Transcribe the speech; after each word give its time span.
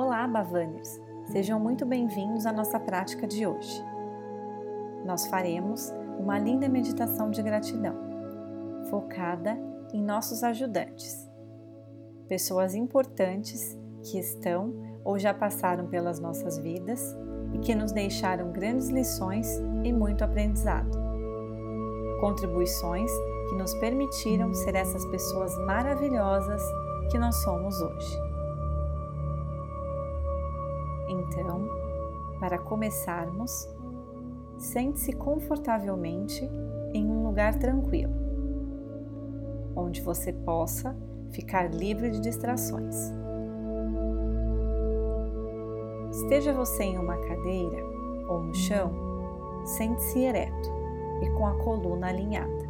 Olá, 0.00 0.28
Bavaners! 0.28 1.00
Sejam 1.24 1.58
muito 1.58 1.84
bem-vindos 1.84 2.46
à 2.46 2.52
nossa 2.52 2.78
prática 2.78 3.26
de 3.26 3.44
hoje. 3.44 3.84
Nós 5.04 5.26
faremos 5.26 5.92
uma 6.20 6.38
linda 6.38 6.68
meditação 6.68 7.32
de 7.32 7.42
gratidão, 7.42 7.96
focada 8.88 9.58
em 9.92 10.00
nossos 10.00 10.44
ajudantes, 10.44 11.28
pessoas 12.28 12.76
importantes 12.76 13.76
que 14.04 14.20
estão 14.20 14.72
ou 15.04 15.18
já 15.18 15.34
passaram 15.34 15.88
pelas 15.88 16.20
nossas 16.20 16.58
vidas 16.58 17.02
e 17.52 17.58
que 17.58 17.74
nos 17.74 17.90
deixaram 17.90 18.52
grandes 18.52 18.90
lições 18.90 19.48
e 19.82 19.92
muito 19.92 20.22
aprendizado. 20.22 20.96
Contribuições 22.20 23.10
que 23.48 23.56
nos 23.56 23.74
permitiram 23.80 24.54
ser 24.54 24.76
essas 24.76 25.04
pessoas 25.06 25.58
maravilhosas 25.66 26.62
que 27.10 27.18
nós 27.18 27.34
somos 27.42 27.82
hoje. 27.82 28.27
Então, 31.08 31.66
para 32.38 32.58
começarmos, 32.58 33.68
sente-se 34.58 35.12
confortavelmente 35.12 36.48
em 36.92 37.06
um 37.06 37.24
lugar 37.24 37.58
tranquilo, 37.58 38.12
onde 39.74 40.00
você 40.00 40.32
possa 40.32 40.94
ficar 41.30 41.72
livre 41.72 42.10
de 42.10 42.20
distrações. 42.20 42.96
Esteja 46.10 46.52
você 46.52 46.84
em 46.84 46.98
uma 46.98 47.16
cadeira 47.16 47.84
ou 48.28 48.42
no 48.42 48.54
chão, 48.54 48.92
sente-se 49.64 50.20
ereto 50.20 50.68
e 51.22 51.30
com 51.30 51.46
a 51.46 51.54
coluna 51.58 52.08
alinhada. 52.08 52.68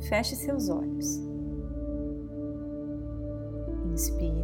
Feche 0.00 0.34
seus 0.36 0.68
olhos. 0.68 1.20
Inspire 3.92 4.41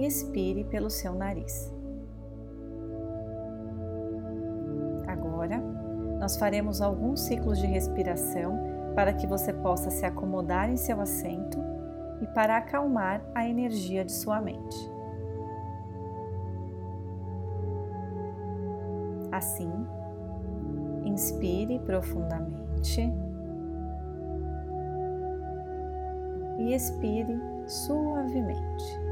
e 0.00 0.06
expire 0.06 0.64
pelo 0.64 0.88
seu 0.88 1.14
nariz. 1.14 1.70
Agora, 5.06 5.58
nós 6.18 6.36
faremos 6.36 6.80
alguns 6.80 7.20
ciclos 7.20 7.58
de 7.58 7.66
respiração 7.66 8.58
para 8.94 9.12
que 9.12 9.26
você 9.26 9.52
possa 9.52 9.90
se 9.90 10.06
acomodar 10.06 10.70
em 10.70 10.76
seu 10.76 11.00
assento 11.00 11.58
e 12.22 12.26
para 12.28 12.56
acalmar 12.56 13.22
a 13.34 13.46
energia 13.46 14.04
de 14.04 14.12
sua 14.12 14.40
mente. 14.40 14.90
Assim, 19.30 19.70
inspire 21.04 21.78
profundamente 21.80 23.12
e 26.58 26.74
expire 26.74 27.38
suavemente. 27.66 29.09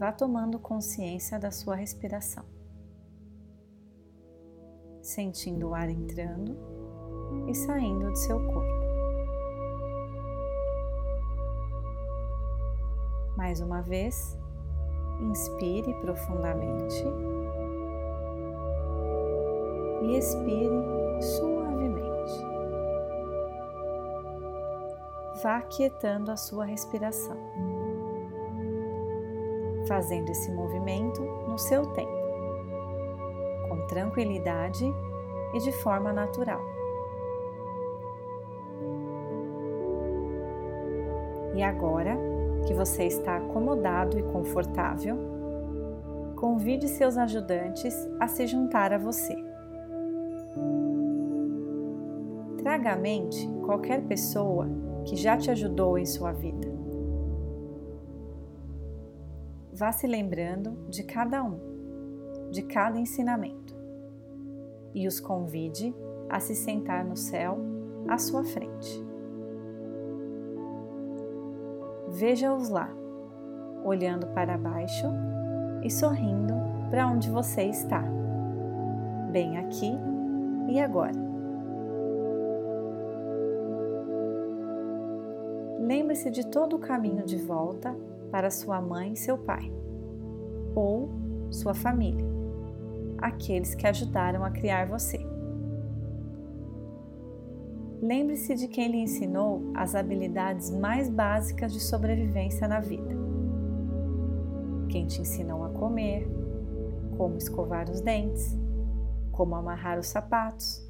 Vá 0.00 0.10
tomando 0.10 0.58
consciência 0.58 1.38
da 1.38 1.50
sua 1.50 1.74
respiração, 1.74 2.42
sentindo 5.02 5.68
o 5.68 5.74
ar 5.74 5.90
entrando 5.90 6.56
e 7.46 7.54
saindo 7.54 8.10
de 8.10 8.18
seu 8.18 8.38
corpo. 8.46 8.80
Mais 13.36 13.60
uma 13.60 13.82
vez, 13.82 14.38
inspire 15.20 15.92
profundamente 16.00 17.04
e 20.00 20.16
expire 20.16 21.20
suavemente. 21.20 22.42
Vá 25.42 25.60
quietando 25.60 26.30
a 26.30 26.38
sua 26.38 26.64
respiração, 26.64 27.36
fazendo 29.90 30.30
esse 30.30 30.52
movimento 30.52 31.20
no 31.48 31.58
seu 31.58 31.84
tempo, 31.84 32.12
com 33.68 33.88
tranquilidade 33.88 34.84
e 35.52 35.58
de 35.58 35.72
forma 35.72 36.12
natural. 36.12 36.60
E 41.56 41.62
agora, 41.64 42.16
que 42.68 42.72
você 42.72 43.02
está 43.02 43.38
acomodado 43.38 44.16
e 44.16 44.22
confortável, 44.22 45.18
convide 46.36 46.86
seus 46.86 47.18
ajudantes 47.18 47.92
a 48.20 48.28
se 48.28 48.46
juntar 48.46 48.92
a 48.92 48.98
você. 48.98 49.34
Traga 52.58 52.92
à 52.92 52.96
mente 52.96 53.44
qualquer 53.66 54.02
pessoa 54.02 54.68
que 55.04 55.16
já 55.16 55.36
te 55.36 55.50
ajudou 55.50 55.98
em 55.98 56.06
sua 56.06 56.30
vida. 56.30 56.79
Vá 59.80 59.92
se 59.92 60.06
lembrando 60.06 60.76
de 60.90 61.02
cada 61.02 61.42
um, 61.42 61.58
de 62.50 62.60
cada 62.60 62.98
ensinamento, 62.98 63.74
e 64.94 65.06
os 65.06 65.18
convide 65.18 65.96
a 66.28 66.38
se 66.38 66.54
sentar 66.54 67.02
no 67.02 67.16
céu 67.16 67.56
à 68.06 68.18
sua 68.18 68.44
frente. 68.44 69.02
Veja-os 72.08 72.68
lá, 72.68 72.90
olhando 73.82 74.26
para 74.34 74.58
baixo 74.58 75.06
e 75.82 75.90
sorrindo 75.90 76.52
para 76.90 77.06
onde 77.06 77.30
você 77.30 77.62
está, 77.62 78.04
bem 79.32 79.56
aqui 79.56 79.92
e 80.68 80.78
agora. 80.78 81.18
Lembre-se 85.78 86.30
de 86.30 86.46
todo 86.48 86.76
o 86.76 86.78
caminho 86.78 87.24
de 87.24 87.38
volta 87.38 87.96
para 88.30 88.50
sua 88.50 88.80
mãe 88.80 89.12
e 89.12 89.16
seu 89.16 89.36
pai, 89.36 89.70
ou 90.74 91.10
sua 91.50 91.74
família, 91.74 92.24
aqueles 93.18 93.74
que 93.74 93.86
ajudaram 93.86 94.44
a 94.44 94.50
criar 94.50 94.86
você. 94.86 95.18
Lembre-se 98.02 98.54
de 98.54 98.66
quem 98.66 98.88
lhe 98.88 98.98
ensinou 98.98 99.72
as 99.74 99.94
habilidades 99.94 100.70
mais 100.70 101.10
básicas 101.10 101.72
de 101.72 101.80
sobrevivência 101.80 102.66
na 102.66 102.80
vida. 102.80 103.14
Quem 104.88 105.06
te 105.06 105.20
ensinou 105.20 105.64
a 105.64 105.68
comer, 105.68 106.26
como 107.18 107.36
escovar 107.36 107.90
os 107.90 108.00
dentes, 108.00 108.58
como 109.30 109.54
amarrar 109.54 109.98
os 109.98 110.06
sapatos. 110.06 110.82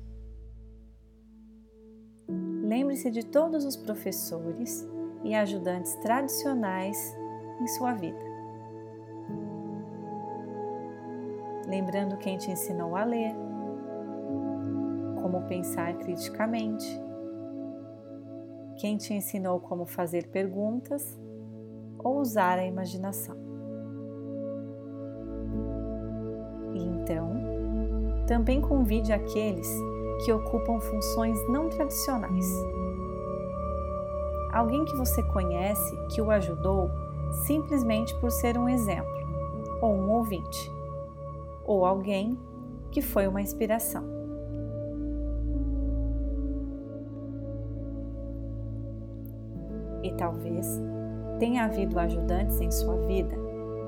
Lembre-se 2.63 3.11
de 3.11 3.27
todos 3.27 3.65
os 3.65 3.77
professores 3.77 4.89
e 5.25 5.35
ajudantes 5.35 5.97
tradicionais 5.97 6.97
em 7.61 7.67
sua 7.67 7.95
vida. 7.95 8.31
Lembrando 11.67 12.17
quem 12.17 12.37
te 12.37 12.51
ensinou 12.51 12.97
a 12.97 13.05
ler, 13.05 13.35
como 15.23 15.43
pensar 15.43 15.95
criticamente, 15.99 16.87
quem 18.77 18.97
te 18.97 19.15
ensinou 19.15 19.61
como 19.61 19.87
fazer 19.87 20.29
perguntas 20.29 21.19
ou 21.99 22.19
usar 22.19 22.59
a 22.59 22.65
imaginação. 22.65 23.37
E 26.75 26.83
então, 26.83 27.31
também 28.27 28.61
convide 28.61 29.13
aqueles 29.13 29.69
que 30.25 30.33
ocupam 30.33 30.81
funções 30.81 31.39
não 31.49 31.69
tradicionais. 31.69 32.47
Alguém 34.53 34.85
que 34.85 34.97
você 34.97 35.23
conhece 35.23 35.97
que 36.09 36.21
o 36.21 36.31
ajudou 36.31 36.91
simplesmente 37.47 38.15
por 38.21 38.31
ser 38.31 38.59
um 38.59 38.69
exemplo, 38.69 39.11
ou 39.83 39.93
um 39.93 40.11
ouvinte, 40.11 40.71
ou 41.65 41.85
alguém 41.85 42.39
que 42.91 43.01
foi 43.01 43.27
uma 43.27 43.41
inspiração. 43.41 44.05
E 50.03 50.13
talvez 50.13 50.67
tenha 51.39 51.65
havido 51.65 51.99
ajudantes 51.99 52.61
em 52.61 52.71
sua 52.71 52.97
vida 53.07 53.37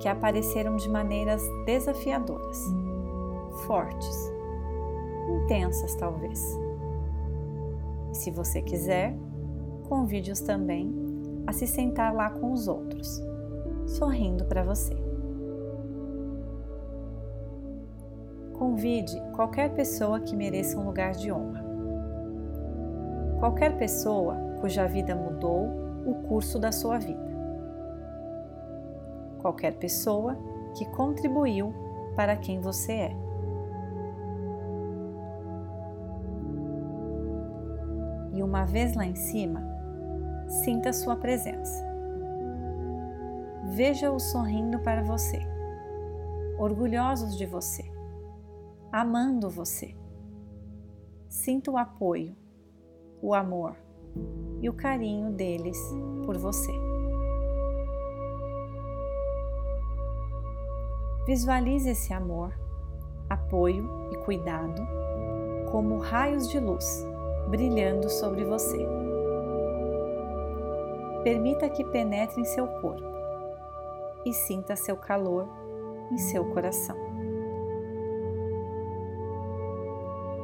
que 0.00 0.08
apareceram 0.08 0.76
de 0.76 0.88
maneiras 0.88 1.42
desafiadoras, 1.64 2.58
fortes, 3.66 4.32
intensas 5.44 5.94
talvez. 5.94 6.58
Se 8.12 8.30
você 8.30 8.60
quiser, 8.60 9.16
convide-os 9.88 10.40
também 10.40 10.92
a 11.46 11.52
se 11.52 11.66
sentar 11.66 12.14
lá 12.14 12.30
com 12.30 12.52
os 12.52 12.68
outros, 12.68 13.22
sorrindo 13.92 14.44
para 14.44 14.62
você. 14.62 14.96
Convide 18.54 19.20
qualquer 19.34 19.74
pessoa 19.74 20.20
que 20.20 20.36
mereça 20.36 20.78
um 20.78 20.84
lugar 20.84 21.12
de 21.12 21.32
honra. 21.32 21.64
Qualquer 23.38 23.76
pessoa 23.76 24.36
cuja 24.60 24.86
vida 24.86 25.14
mudou 25.14 25.66
o 26.06 26.14
curso 26.28 26.58
da 26.58 26.70
sua 26.70 26.98
vida. 26.98 27.32
Qualquer 29.40 29.74
pessoa 29.74 30.36
que 30.76 30.86
contribuiu 30.86 31.74
para 32.14 32.36
quem 32.36 32.60
você 32.60 32.92
é. 32.92 33.16
E 38.32 38.42
uma 38.42 38.64
vez 38.64 38.94
lá 38.94 39.04
em 39.04 39.16
cima, 39.16 39.62
sinta 40.48 40.92
sua 40.92 41.16
presença. 41.16 41.91
Veja-o 43.74 44.20
sorrindo 44.20 44.78
para 44.80 45.02
você, 45.02 45.38
orgulhosos 46.58 47.38
de 47.38 47.46
você, 47.46 47.82
amando 48.92 49.48
você. 49.48 49.96
Sinta 51.26 51.70
o 51.70 51.78
apoio, 51.78 52.36
o 53.22 53.32
amor 53.32 53.74
e 54.60 54.68
o 54.68 54.74
carinho 54.74 55.30
deles 55.30 55.78
por 56.26 56.36
você. 56.36 56.70
Visualize 61.24 61.88
esse 61.88 62.12
amor, 62.12 62.52
apoio 63.30 63.88
e 64.12 64.18
cuidado 64.18 64.82
como 65.70 65.96
raios 65.96 66.46
de 66.50 66.60
luz 66.60 67.06
brilhando 67.48 68.10
sobre 68.10 68.44
você. 68.44 68.86
Permita 71.24 71.70
que 71.70 71.82
penetre 71.84 72.38
em 72.38 72.44
seu 72.44 72.66
corpo 72.66 73.11
e 74.24 74.32
sinta 74.32 74.76
seu 74.76 74.96
calor 74.96 75.48
em 76.10 76.18
seu 76.18 76.44
coração. 76.46 76.96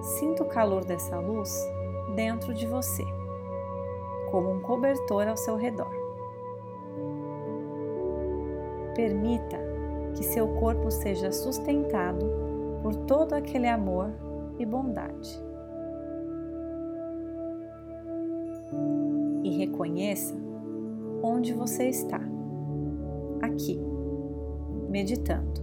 Sinta 0.02 0.42
o 0.42 0.46
calor 0.46 0.84
dessa 0.84 1.18
luz 1.18 1.52
dentro 2.14 2.54
de 2.54 2.66
você, 2.66 3.04
como 4.30 4.50
um 4.50 4.60
cobertor 4.60 5.28
ao 5.28 5.36
seu 5.36 5.56
redor. 5.56 5.90
Permita 8.94 9.58
que 10.14 10.24
seu 10.24 10.48
corpo 10.56 10.90
seja 10.90 11.30
sustentado 11.30 12.26
por 12.82 12.94
todo 12.94 13.34
aquele 13.34 13.68
amor 13.68 14.10
e 14.58 14.64
bondade. 14.64 15.40
E 19.44 19.50
reconheça 19.58 20.34
onde 21.22 21.52
você 21.52 21.88
está, 21.88 22.20
aqui, 23.40 23.80
meditando, 24.88 25.60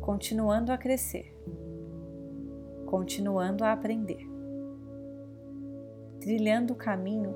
continuando 0.00 0.72
a 0.72 0.78
crescer, 0.78 1.34
continuando 2.86 3.64
a 3.64 3.72
aprender, 3.72 4.26
trilhando 6.20 6.72
o 6.72 6.76
caminho 6.76 7.34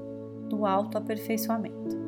do 0.49 0.67
autoaperfeiçoamento. 0.67 2.01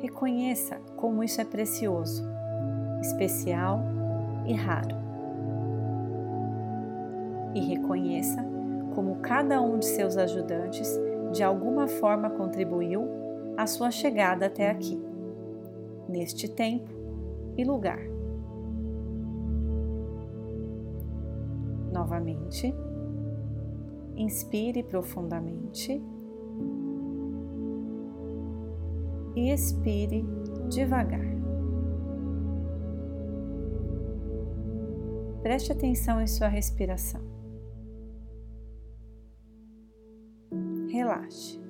Reconheça 0.00 0.76
como 0.96 1.24
isso 1.24 1.40
é 1.40 1.44
precioso, 1.44 2.22
especial 3.00 3.80
e 4.46 4.52
raro. 4.52 4.96
E 7.54 7.60
reconheça 7.60 8.44
como 8.94 9.16
cada 9.16 9.60
um 9.60 9.78
de 9.78 9.86
seus 9.86 10.16
ajudantes 10.16 10.88
de 11.36 11.42
alguma 11.42 11.86
forma 11.86 12.30
contribuiu 12.30 13.06
à 13.58 13.66
sua 13.66 13.90
chegada 13.90 14.46
até 14.46 14.70
aqui, 14.70 14.98
neste 16.08 16.48
tempo 16.48 16.90
e 17.58 17.62
lugar. 17.62 18.00
Novamente, 21.92 22.74
inspire 24.16 24.82
profundamente 24.82 26.02
e 29.34 29.50
expire 29.50 30.24
devagar. 30.70 31.36
Preste 35.42 35.70
atenção 35.70 36.18
em 36.18 36.26
sua 36.26 36.48
respiração. 36.48 37.35
Relaxe. 40.96 41.60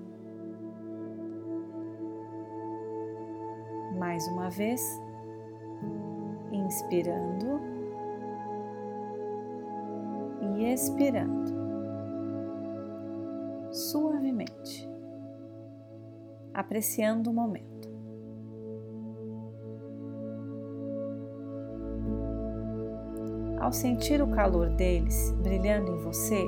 Mais 3.99 4.25
uma 4.29 4.49
vez, 4.51 4.81
inspirando 6.53 7.61
e 10.41 10.73
expirando 10.73 11.53
suavemente, 13.73 14.89
apreciando 16.55 17.29
o 17.29 17.35
momento. 17.35 17.89
Ao 23.59 23.73
sentir 23.73 24.23
o 24.23 24.31
calor 24.31 24.71
deles 24.71 25.33
brilhando 25.43 25.91
em 25.91 25.99
você, 25.99 26.47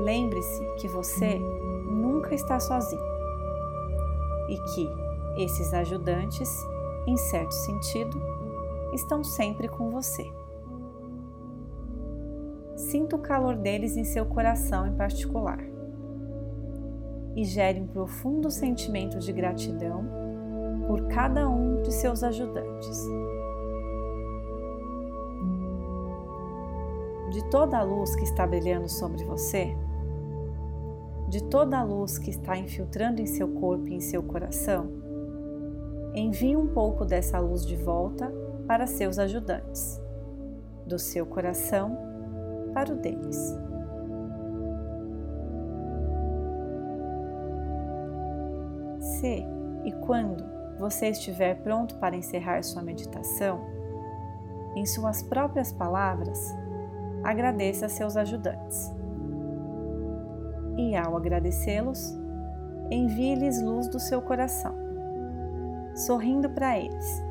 lembre-se 0.00 0.64
que 0.76 0.88
você 0.88 1.38
nunca 1.38 2.34
está 2.34 2.58
sozinho 2.58 3.10
e 4.48 4.58
que 4.72 4.88
esses 5.36 5.72
ajudantes, 5.72 6.50
em 7.06 7.16
certo 7.16 7.52
sentido, 7.52 8.20
estão 8.92 9.22
sempre 9.22 9.68
com 9.68 9.90
você. 9.90 10.26
Sinta 12.76 13.14
o 13.14 13.20
calor 13.20 13.56
deles 13.56 13.96
em 13.96 14.04
seu 14.04 14.24
coração 14.24 14.86
em 14.86 14.96
particular 14.96 15.60
e 17.36 17.44
gere 17.44 17.80
um 17.80 17.86
profundo 17.86 18.50
sentimento 18.50 19.18
de 19.18 19.32
gratidão 19.32 20.04
por 20.86 21.06
cada 21.08 21.48
um 21.48 21.82
de 21.82 21.92
seus 21.92 22.24
ajudantes. 22.24 23.06
de 27.30 27.44
toda 27.48 27.78
a 27.78 27.82
luz 27.82 28.14
que 28.16 28.24
está 28.24 28.46
brilhando 28.46 28.88
sobre 28.88 29.24
você, 29.24 29.74
de 31.30 31.44
toda 31.44 31.78
a 31.78 31.84
luz 31.84 32.18
que 32.18 32.28
está 32.28 32.56
infiltrando 32.58 33.22
em 33.22 33.26
seu 33.26 33.46
corpo 33.46 33.86
e 33.86 33.94
em 33.94 34.00
seu 34.00 34.20
coração, 34.20 34.90
envie 36.12 36.56
um 36.56 36.66
pouco 36.66 37.04
dessa 37.04 37.38
luz 37.38 37.64
de 37.64 37.76
volta 37.76 38.30
para 38.66 38.84
seus 38.88 39.16
ajudantes, 39.16 40.00
do 40.84 40.98
seu 40.98 41.24
coração 41.24 41.96
para 42.74 42.92
o 42.92 42.96
deles. 42.96 43.56
Se 48.98 49.46
e 49.84 49.92
quando 50.04 50.44
você 50.78 51.10
estiver 51.10 51.62
pronto 51.62 51.94
para 51.98 52.16
encerrar 52.16 52.64
sua 52.64 52.82
meditação, 52.82 53.60
em 54.74 54.84
suas 54.84 55.22
próprias 55.22 55.72
palavras, 55.72 56.52
agradeça 57.22 57.86
a 57.86 57.88
seus 57.88 58.16
ajudantes. 58.16 58.99
E 60.80 60.96
ao 60.96 61.14
agradecê-los, 61.14 62.18
envie-lhes 62.90 63.60
luz 63.60 63.86
do 63.86 64.00
seu 64.00 64.22
coração, 64.22 64.74
sorrindo 65.94 66.48
para 66.48 66.78
eles, 66.78 67.22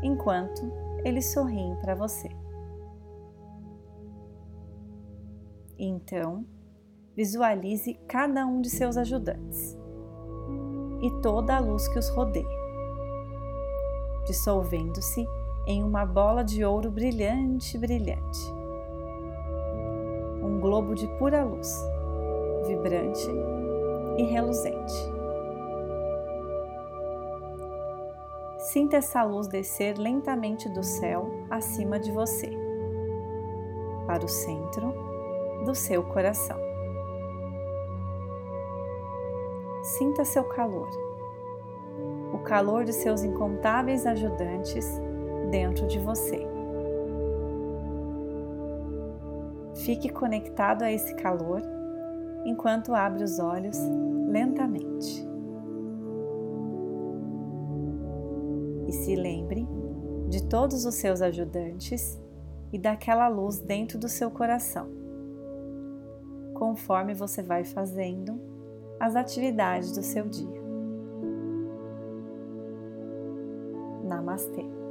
enquanto 0.00 0.72
eles 1.04 1.32
sorriem 1.32 1.74
para 1.80 1.96
você. 1.96 2.30
Então, 5.76 6.46
visualize 7.16 7.94
cada 8.06 8.46
um 8.46 8.60
de 8.60 8.70
seus 8.70 8.96
ajudantes 8.96 9.76
e 11.02 11.10
toda 11.20 11.56
a 11.56 11.58
luz 11.58 11.88
que 11.88 11.98
os 11.98 12.08
rodeia, 12.10 12.46
dissolvendo-se 14.24 15.26
em 15.66 15.82
uma 15.82 16.06
bola 16.06 16.44
de 16.44 16.64
ouro 16.64 16.92
brilhante, 16.92 17.76
brilhante 17.76 18.62
um 20.42 20.60
globo 20.60 20.94
de 20.94 21.06
pura 21.18 21.44
luz, 21.44 21.72
vibrante 22.66 23.28
e 24.16 24.22
reluzente. 24.24 25.12
Sinta 28.58 28.96
essa 28.96 29.22
luz 29.22 29.48
descer 29.48 29.98
lentamente 29.98 30.68
do 30.68 30.82
céu 30.82 31.28
acima 31.50 31.98
de 31.98 32.12
você, 32.12 32.50
para 34.06 34.24
o 34.24 34.28
centro 34.28 34.94
do 35.64 35.74
seu 35.74 36.02
coração. 36.04 36.58
Sinta 39.82 40.24
seu 40.24 40.44
calor, 40.44 40.88
o 42.32 42.38
calor 42.38 42.84
de 42.84 42.92
seus 42.92 43.24
incontáveis 43.24 44.06
ajudantes 44.06 44.86
dentro 45.50 45.86
de 45.88 45.98
você. 45.98 46.46
Fique 49.74 50.08
conectado 50.08 50.82
a 50.82 50.92
esse 50.92 51.14
calor 51.16 51.60
enquanto 52.44 52.94
abre 52.94 53.22
os 53.22 53.38
olhos 53.38 53.76
lentamente. 54.28 55.26
E 58.86 58.92
se 58.92 59.14
lembre 59.14 59.66
de 60.28 60.42
todos 60.48 60.84
os 60.84 60.94
seus 60.94 61.20
ajudantes 61.22 62.20
e 62.72 62.78
daquela 62.78 63.28
luz 63.28 63.58
dentro 63.58 63.98
do 63.98 64.08
seu 64.08 64.30
coração, 64.30 64.88
conforme 66.54 67.14
você 67.14 67.42
vai 67.42 67.64
fazendo 67.64 68.40
as 68.98 69.14
atividades 69.14 69.92
do 69.92 70.02
seu 70.02 70.28
dia. 70.28 70.62
Namastê. 74.04 74.81